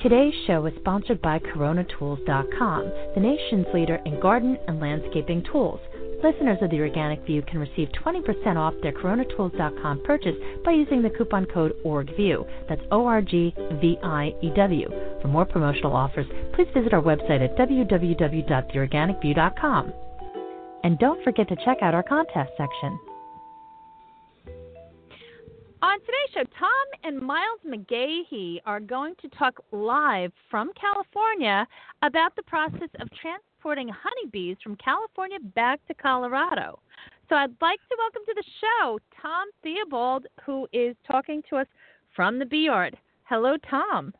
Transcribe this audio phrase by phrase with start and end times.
[0.00, 5.80] Today's show is sponsored by CoronaTools.com, the nation's leader in garden and landscaping tools.
[6.24, 11.10] Listeners of the Organic View can receive 20% off their CoronaTools.com purchase by using the
[11.10, 12.44] coupon code ORGVIEW.
[12.68, 14.88] That's O R G V I E W.
[15.20, 19.92] For more promotional offers, please visit our website at www.theorganicview.com.
[20.84, 22.98] And don't forget to check out our contest section.
[25.82, 26.70] On today's show, Tom
[27.02, 31.66] and Miles McGaughey are going to talk live from California
[32.02, 36.78] about the process of transporting honeybees from California back to Colorado.
[37.28, 41.66] So I'd like to welcome to the show Tom Theobald, who is talking to us
[42.14, 42.96] from the bee yard.
[43.24, 44.14] Hello, Tom.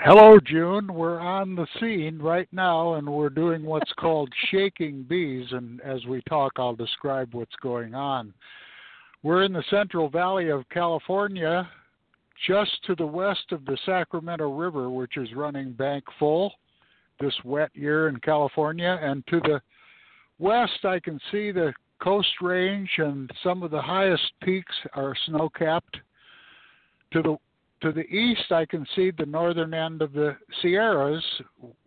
[0.00, 0.92] Hello, June.
[0.92, 5.46] We're on the scene right now, and we're doing what's called shaking bees.
[5.52, 8.34] And as we talk, I'll describe what's going on.
[9.22, 11.68] We're in the Central Valley of California,
[12.46, 16.54] just to the west of the Sacramento River, which is running bank full
[17.20, 18.98] this wet year in California.
[19.02, 19.60] And to the
[20.38, 25.50] west, I can see the Coast Range, and some of the highest peaks are snow
[25.50, 25.98] capped.
[27.12, 27.36] To the
[27.82, 31.24] to the east, I can see the northern end of the Sierras,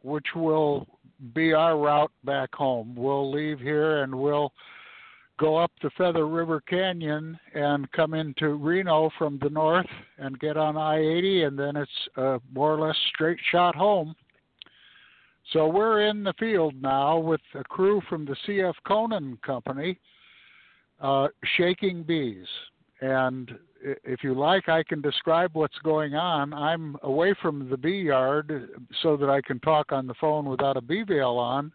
[0.01, 0.87] which will
[1.33, 2.95] be our route back home.
[2.95, 4.51] We'll leave here and we'll
[5.39, 10.57] go up the Feather River Canyon and come into Reno from the north and get
[10.57, 14.15] on I 80, and then it's a more or less straight shot home.
[15.51, 19.99] So we're in the field now with a crew from the CF Koehnen Company
[21.01, 22.47] uh, shaking bees.
[23.01, 23.51] And
[24.05, 26.53] if you like, I can describe what's going on.
[26.53, 28.69] I'm away from the bee yard
[29.01, 31.73] so that I can talk on the phone without a bee veil on,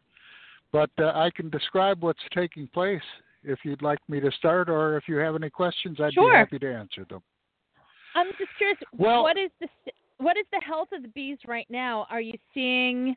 [0.72, 3.02] but uh, I can describe what's taking place
[3.48, 6.30] if you'd like me to start, or if you have any questions, I'd Sure.
[6.30, 7.22] be happy to answer them.
[8.14, 8.78] I'm just curious.
[8.92, 9.68] Well- what is the
[10.18, 12.04] what is the health of the bees right now?
[12.10, 13.16] Are you seeing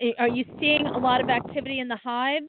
[0.00, 2.48] eh, are you seeing a lot of activity in the hives?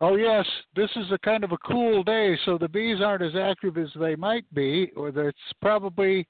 [0.00, 0.44] Oh yes,
[0.74, 3.88] this is a kind of a cool day, so the bees aren't as active as
[3.94, 6.26] they might be, or it's probably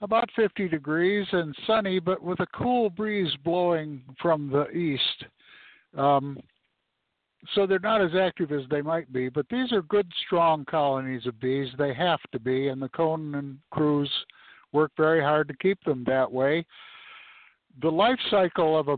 [0.00, 5.24] about 50 degrees and sunny, but with a cool breeze blowing from the east.
[5.96, 6.38] Um,
[7.54, 11.26] so they're not as active as they might be, but these are good, strong colonies
[11.26, 11.68] of bees.
[11.78, 14.10] They have to be, and the Koehnen and crews
[14.72, 16.64] work very hard to keep them that way.
[17.82, 18.96] The life cycle of a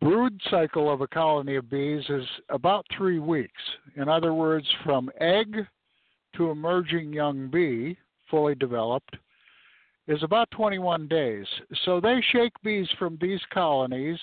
[0.00, 3.62] brood cycle of a colony of bees is about three weeks.
[3.96, 5.56] In other words, from egg
[6.36, 7.96] to emerging young bee,
[8.30, 9.16] fully developed,
[10.06, 11.46] is about 21 days.
[11.84, 14.18] So they shake bees from these colonies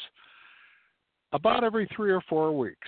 [1.33, 2.87] about every three or four weeks.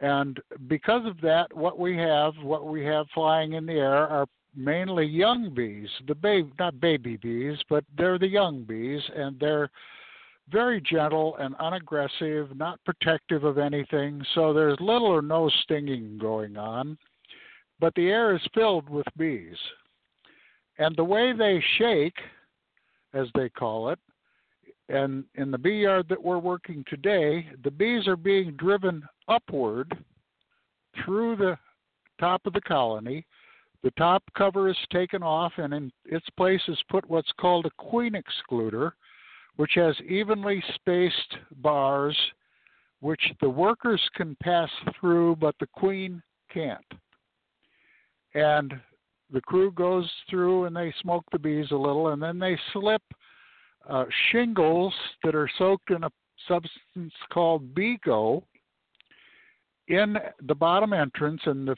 [0.00, 4.26] And because of that, what we have, what we have flying in the air are
[4.56, 9.70] mainly young bees, the baby, not baby bees, but they're the young bees, and they're
[10.50, 16.56] very gentle and unaggressive, not protective of anything, so there's little or no stinging going
[16.56, 16.98] on.
[17.80, 19.56] But the air is filled with bees.
[20.78, 22.16] And the way they shake,
[23.14, 23.98] as they call it,
[24.88, 29.96] and in the bee yard that we're working today, the bees are being driven upward
[31.04, 31.56] through the
[32.20, 33.24] top of the colony.
[33.82, 37.70] The top cover is taken off, and in its place is put what's called a
[37.82, 38.92] queen excluder,
[39.56, 42.16] which has evenly spaced bars
[43.04, 46.80] which the workers can pass through, but the queen can't.
[48.32, 48.72] And
[49.30, 53.02] the crew goes through and they smoke the bees a little, and then they slip
[53.88, 56.10] uh, shingles that are soaked in a
[56.48, 58.44] substance called Bee-Go
[59.88, 60.16] in
[60.46, 61.76] the bottom entrance, and the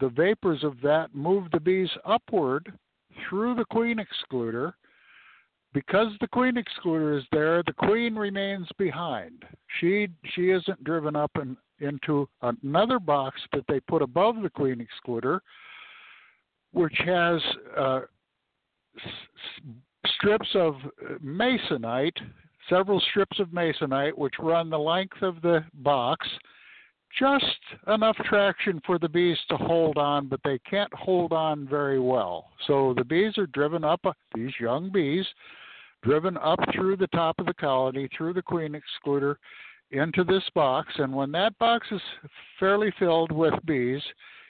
[0.00, 2.72] the vapors of that move the bees upward
[3.28, 4.72] through the queen excluder.
[5.72, 9.44] Because the queen excluder is there, the queen remains behind.
[9.80, 14.84] She she isn't driven up and into another box that they put above the queen
[14.86, 15.40] excluder,
[16.72, 17.40] which has
[17.76, 18.00] uh,
[20.24, 20.76] strips of
[21.22, 22.16] masonite,
[22.70, 26.26] several strips of masonite, which run the length of the box,
[27.18, 27.44] just
[27.88, 32.48] enough traction for the bees to hold on, but they can't hold on very well.
[32.66, 34.00] So the bees are driven up,
[34.34, 35.26] these young bees,
[36.02, 39.36] driven up through the top of the colony, through the queen excluder,
[39.90, 42.00] into this box, and when that box is
[42.58, 44.00] fairly filled with bees,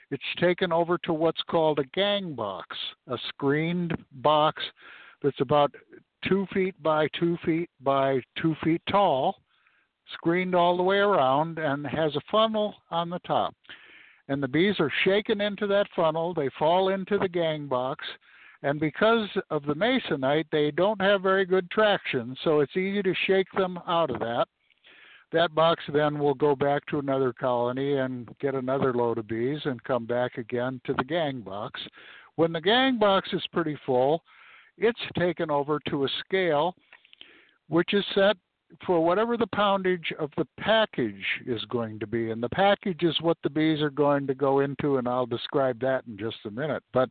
[0.09, 2.75] it's taken over to what's called a gang box,
[3.07, 4.63] a screened box
[5.25, 5.73] that's about
[6.27, 9.35] two feet by two feet by two feet tall,
[10.13, 13.55] screened all the way around, and has a funnel on the top.
[14.27, 18.05] And the bees are shaken into that funnel, they fall into the gang box,
[18.61, 23.13] and because of the masonite, they don't have very good traction, so it's easy to
[23.25, 24.47] shake them out of that.
[25.31, 29.59] That box then will go back to another colony and get another load of bees
[29.65, 31.81] and come back again to the gang box.
[32.35, 34.21] When the gang box is pretty full,
[34.77, 36.75] it's taken over to a scale
[37.67, 38.37] which is set
[38.85, 42.31] for whatever the poundage of the package is going to be.
[42.31, 45.79] And the package is what the bees are going to go into, and I'll describe
[45.81, 46.83] that in just a minute.
[46.93, 47.09] But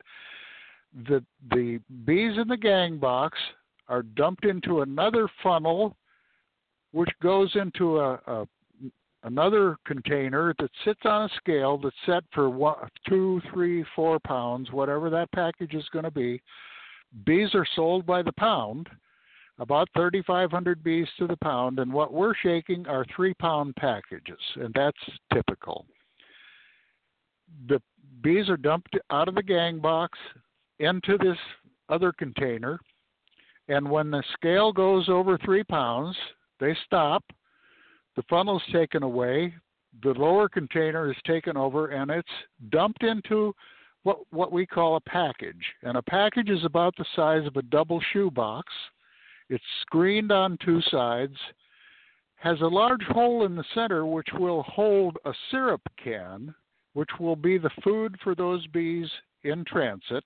[1.08, 3.38] the the bees in the gang box
[3.88, 5.96] are dumped into another funnel
[6.92, 8.46] which goes into a, a
[9.24, 12.76] another container that sits on a scale that's set for one,
[13.08, 16.40] two, three, four pounds, whatever that package is going to be.
[17.24, 18.88] Bees are sold by the pound,
[19.58, 24.74] about 3,500 bees to the pound, and what we're shaking are three pound packages, and
[24.74, 24.98] that's
[25.32, 25.86] typical.
[27.68, 27.80] The
[28.22, 30.18] bees are dumped out of the gang box
[30.80, 31.38] into this
[31.88, 32.80] other container,
[33.68, 36.16] and when the scale goes over three pounds,
[36.60, 37.24] they stop.
[38.16, 39.54] The funnel's taken away.
[40.02, 42.28] The lower container is taken over and it's
[42.70, 43.54] dumped into
[44.04, 45.64] what what we call a package.
[45.82, 48.72] And a package is about the size of a double shoe box.
[49.50, 51.36] It's screened on two sides,
[52.36, 56.54] has a large hole in the center which will hold a syrup can,
[56.92, 59.08] which will be the food for those bees
[59.42, 60.24] in transit.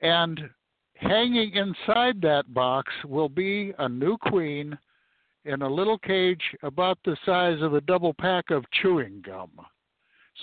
[0.00, 0.48] And
[0.94, 4.78] hanging inside that box will be a new queen
[5.44, 9.50] in a little cage about the size of a double pack of chewing gum,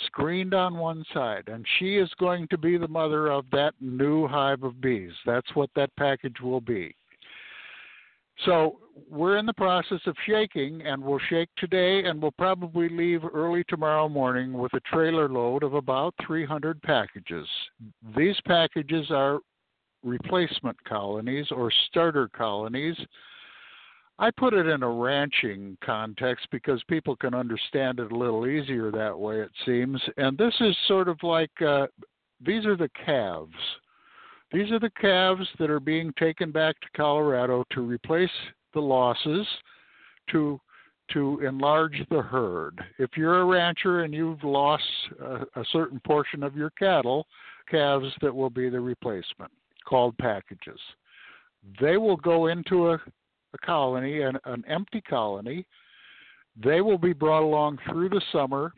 [0.05, 1.47] screened on one side.
[1.47, 5.13] And she is going to be the mother of that new hive of bees.
[5.25, 6.95] That's what that package will be.
[8.45, 8.79] So
[9.09, 13.63] we're in the process of shaking, and we'll shake today, and we'll probably leave early
[13.69, 17.47] tomorrow morning with a trailer load of about 300 packages.
[18.15, 19.39] These packages are
[20.03, 22.97] replacement colonies or starter colonies
[24.19, 28.91] I put it in a ranching context because people can understand it a little easier
[28.91, 30.01] that way, it seems.
[30.17, 31.87] And this is sort of like uh,
[32.45, 33.53] these are the calves.
[34.51, 38.29] These are the calves that are being taken back to Colorado to replace
[38.73, 39.47] the losses,
[40.31, 40.59] to
[41.11, 42.81] to enlarge the herd.
[42.97, 44.83] If you're a rancher and you've lost
[45.21, 47.27] a, a certain portion of your cattle,
[47.69, 49.51] calves that will be the replacement,
[49.85, 50.79] called packages.
[51.81, 53.01] They will go into a
[53.53, 55.65] a colony, an, an empty colony.
[56.63, 58.73] They will be brought along through the summer.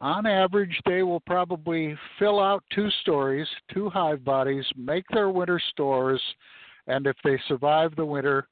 [0.00, 5.60] On average, they will probably fill out two stories, two hive bodies, make their winter
[5.70, 6.20] stores,
[6.86, 8.48] and if they survive the winter,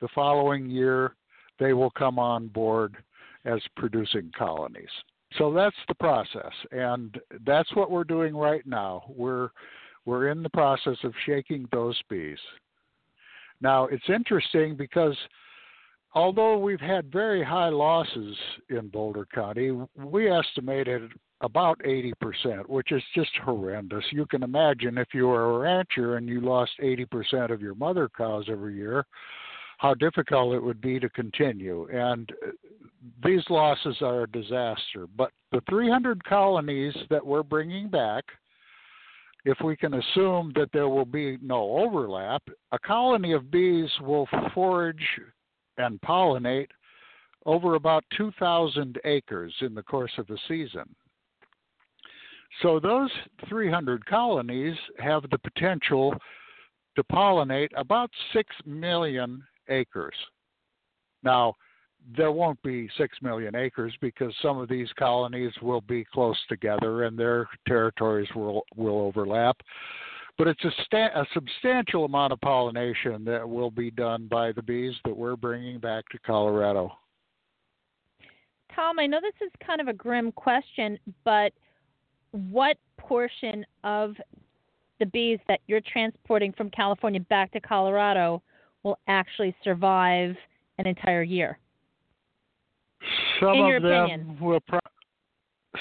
[0.00, 1.14] the following year
[1.58, 2.96] they will come on board
[3.44, 4.88] as producing colonies.
[5.36, 9.04] So that's the process, and that's what we're doing right now.
[9.08, 9.50] We're
[10.06, 12.38] we're in the process of shaking those bees.
[13.60, 15.16] Now, it's interesting because
[16.14, 18.36] although we've had very high losses
[18.70, 21.10] in Boulder County, we estimated
[21.40, 24.04] about 80%, which is just horrendous.
[24.10, 28.08] You can imagine if you were a rancher and you lost 80% of your mother
[28.16, 29.04] cows every year,
[29.78, 31.88] how difficult it would be to continue.
[31.92, 32.50] And uh,
[33.24, 35.06] these losses are a disaster.
[35.16, 38.24] But the 300 colonies that we're bringing back
[39.48, 44.28] if we can assume that there will be no overlap, a colony of bees will
[44.52, 45.06] forage
[45.78, 46.68] and pollinate
[47.46, 50.84] over about 2,000 acres in the course of the season.
[52.60, 53.10] So those
[53.48, 56.14] 300 colonies have the potential
[56.96, 60.14] to pollinate about 6 million acres.
[61.22, 61.54] Now,
[62.16, 67.04] there won't be six million acres because some of these colonies will be close together
[67.04, 69.56] and their territories will will overlap.
[70.38, 74.62] But it's a, sta- a substantial amount of pollination that will be done by the
[74.62, 76.92] bees that we're bringing back to Colorado.
[78.72, 81.52] Tom, I know this is kind of a grim question, but
[82.30, 84.14] what portion of
[85.00, 88.40] the bees that you're transporting from California back to Colorado
[88.84, 90.36] will actually survive
[90.78, 91.58] an entire year?
[93.40, 94.38] Some In of them opinion.
[94.40, 94.60] will.
[94.60, 94.80] Pro-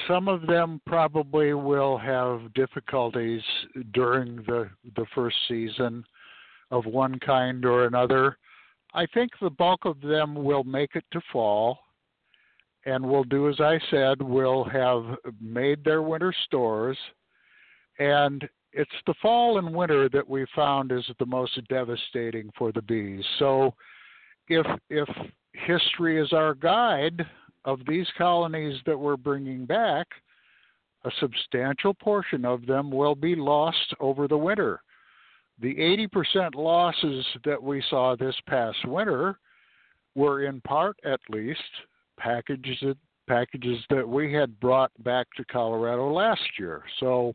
[0.07, 3.41] some of them probably will have difficulties
[3.93, 6.03] during the the first season
[6.71, 8.37] of one kind or another.
[8.93, 11.79] I think the bulk of them will make it to fall
[12.87, 15.03] and will do as I said, will have
[15.41, 16.97] made their winter stores.
[17.99, 22.81] And it's the fall and winter that we found is the most devastating for the
[22.81, 23.25] bees.
[23.39, 23.73] So
[24.47, 25.09] if if
[25.65, 27.25] history is our guide
[27.65, 30.07] of these colonies that we're bringing back,
[31.03, 34.81] a substantial portion of them will be lost over the winter.
[35.59, 39.39] The 80% losses that we saw this past winter
[40.15, 41.61] were in part, at least,
[42.19, 42.97] packages that,
[43.27, 46.83] packages that we had brought back to Colorado last year.
[46.99, 47.33] So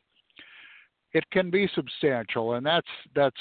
[1.12, 3.36] it can be substantial, and that's that's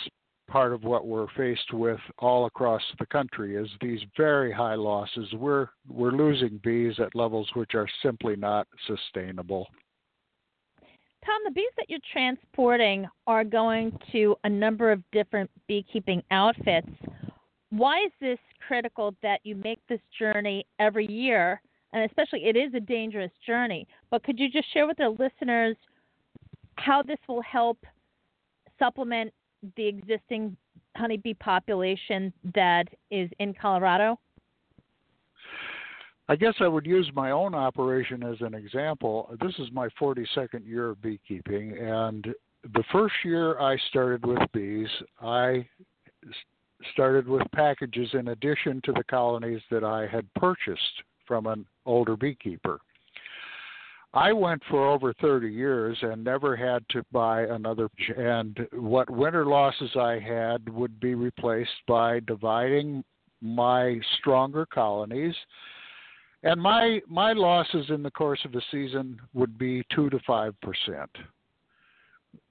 [0.52, 5.32] part of what we're faced with all across the country is these very high losses.
[5.34, 9.68] We're we're losing bees at levels which are simply not sustainable.
[11.26, 16.90] Tom, the bees that you're transporting are going to a number of different beekeeping outfits.
[17.70, 21.62] Why is this critical that you make this journey every year?
[21.94, 23.88] And especially, it is a dangerous journey.
[24.10, 25.78] But could you just share with our listeners
[26.76, 27.78] how this will help
[28.80, 29.32] supplement
[29.76, 30.56] the existing
[30.96, 34.20] honeybee population that is in Colorado?
[36.30, 39.36] I guess I would use my own operation as an example.
[39.42, 42.28] This is my 42nd year of beekeeping, and
[42.74, 44.88] the first year I started with bees,
[45.22, 45.68] I
[46.94, 52.16] started with packages in addition to the colonies that I had purchased from an older
[52.16, 52.80] beekeeper.
[54.14, 57.90] I went for over 30 years and never had to buy another.
[58.18, 63.06] And what winter losses I had would be replaced by dividing
[63.42, 65.36] my stronger colonies.
[66.44, 70.56] And my my losses in the course of a season would be two to five
[70.62, 71.10] percent.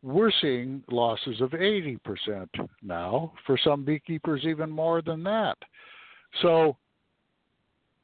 [0.03, 2.49] We're seeing losses of 80%
[2.83, 3.33] now.
[3.47, 5.57] For some beekeepers, even more than that.
[6.43, 6.77] So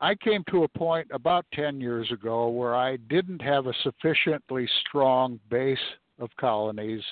[0.01, 4.69] I came to a point about 10 years ago where I didn't have a sufficiently
[4.87, 5.79] strong base
[6.19, 7.03] of colonies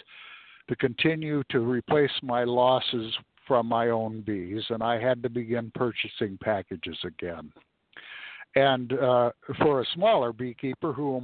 [0.69, 3.15] to continue to replace my losses
[3.47, 7.53] from my own bees, and I had to begin purchasing packages again.
[8.55, 11.21] And uh, for a smaller beekeeper who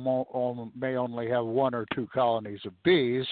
[0.75, 3.27] may only have one or two colonies of bees,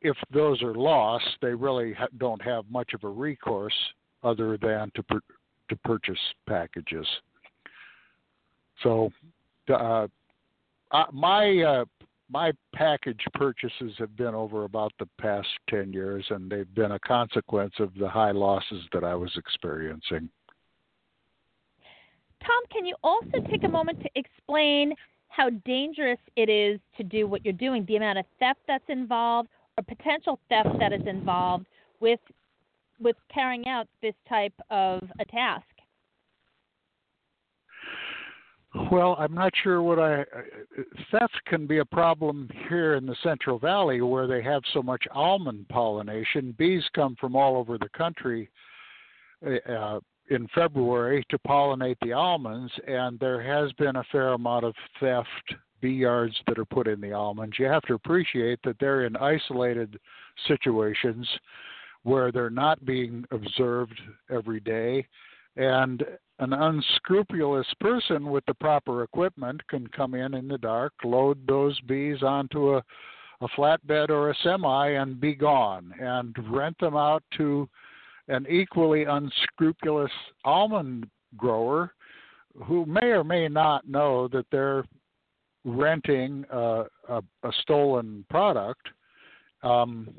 [0.00, 3.76] if those are lost, they really don't have much of a recourse
[4.24, 5.04] other than to,
[5.68, 6.18] to purchase
[6.48, 7.06] packages.
[8.82, 9.10] So,
[9.72, 10.06] uh,
[11.12, 11.84] my uh,
[12.28, 16.98] my package purchases have been over about the past ten years, and they've been a
[17.00, 20.28] consequence of the high losses that I was experiencing.
[22.40, 24.94] Tom, can you also take a moment to explain
[25.28, 29.48] how dangerous it is to do what you're doing, the amount of theft that's involved,
[29.78, 31.66] or potential theft that is involved
[32.00, 32.20] with
[33.00, 35.64] with carrying out this type of a task?
[38.90, 40.24] Well, I'm not sure what I.
[41.10, 45.04] Theft can be a problem here in the Central Valley where they have so much
[45.12, 46.54] almond pollination.
[46.58, 48.48] Bees come from all over the country
[49.46, 50.00] uh,
[50.30, 55.54] in February to pollinate the almonds, and there has been a fair amount of theft
[55.82, 57.58] bee yards that are put in the almonds.
[57.58, 59.98] You have to appreciate that they're in isolated
[60.48, 61.28] situations
[62.04, 64.00] where they're not being observed
[64.30, 65.06] every day
[65.56, 66.04] and
[66.42, 71.78] an unscrupulous person with the proper equipment can come in in the dark, load those
[71.82, 72.82] bees onto a,
[73.42, 77.68] a flatbed or a semi, and be gone, and rent them out to
[78.26, 80.10] an equally unscrupulous
[80.44, 81.94] almond grower
[82.64, 84.84] who may or may not know that they're
[85.64, 88.88] renting a, a, a stolen product.
[89.62, 90.10] Um,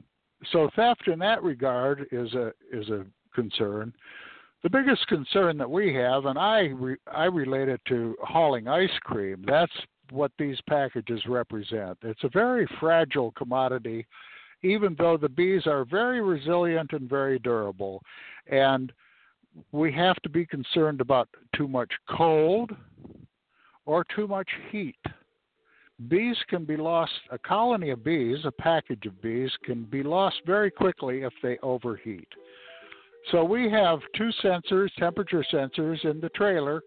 [0.54, 3.94] so theft in that regard is a is a concern.
[4.64, 8.98] The biggest concern that we have, and I re, I relate it to hauling ice
[9.02, 9.44] cream.
[9.46, 9.72] That's
[10.10, 11.98] what these packages represent.
[12.02, 14.08] It's a very fragile commodity,
[14.62, 18.02] even though the bees are very resilient and very durable.
[18.48, 18.94] And
[19.74, 22.72] we have to be concerned about too much cold
[23.86, 24.96] or too much heat.
[26.08, 30.38] Bees can be lost, a colony of bees, a package of bees, can be lost
[30.46, 32.28] very quickly if they overheat.
[33.32, 36.82] So we have two sensors, temperature sensors in the trailer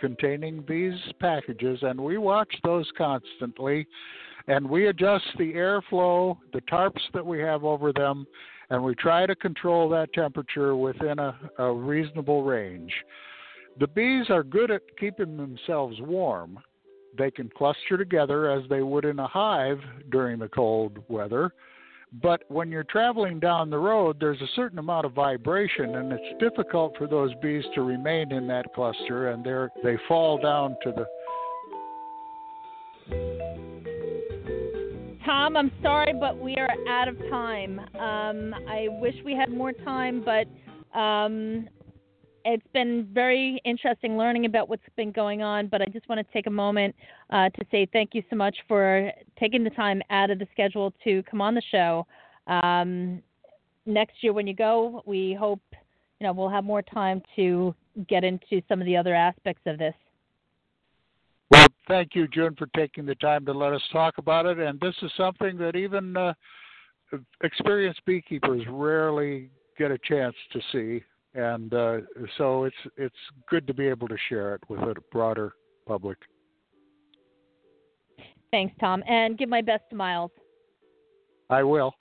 [0.00, 3.86] containing these packages, and we watch those constantly.
[4.46, 8.26] And we adjust the airflow, the tarps that we have over them,
[8.70, 12.92] and we try to control that temperature within a, a reasonable range.
[13.78, 16.58] The bees are good at keeping themselves warm.
[17.18, 19.80] They can cluster together as they would in a hive
[20.10, 21.52] during the cold weather
[22.12, 26.40] But when you're traveling down the road, there's a certain amount of vibration, and it's
[26.40, 29.44] difficult for those bees to remain in that cluster, and
[29.84, 31.06] they fall down to the.
[35.24, 37.78] Tom, I'm sorry, but we are out of time.
[37.78, 40.48] Um, I wish we had more time, but
[40.98, 41.68] um,
[42.44, 46.32] it's been very interesting learning about what's been going on, but I just want to
[46.32, 46.94] take a moment
[47.30, 50.92] uh, to say thank you so much for taking the time out of the schedule
[51.04, 52.06] to come on the show.
[52.46, 53.22] Um,
[53.86, 55.60] next year, when you go, we hope
[56.18, 57.74] you know we'll have more time to
[58.08, 59.94] get into some of the other aspects of this.
[61.50, 64.58] Well, thank you, June, for taking the time to let us talk about it.
[64.58, 66.32] And this is something that even uh,
[67.42, 71.98] experienced beekeepers rarely get a chance to see and uh,
[72.38, 73.14] so it's it's
[73.48, 75.52] good to be able to share it with a broader
[75.86, 76.18] public.
[78.50, 80.32] Thanks, Tom, and give my best to Miles.
[81.48, 81.94] I will.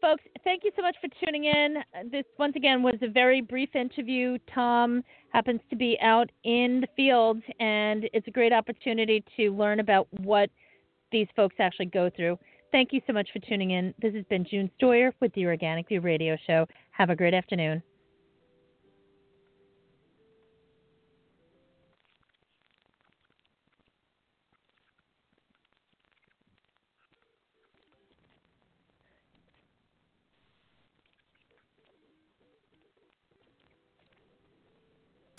[0.00, 1.76] Folks, thank you so much for tuning in.
[2.10, 4.36] This once again was a very brief interview.
[4.52, 9.78] Tom happens to be out in the field, and it's a great opportunity to learn
[9.78, 10.50] about what
[11.12, 12.36] these folks actually go through.
[12.72, 13.94] Thank you so much for tuning in.
[14.00, 16.66] This has been June Stoyer with the Organic View Radio Show.
[16.92, 17.82] Have a great afternoon.